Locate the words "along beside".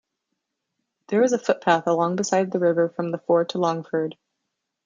1.85-2.49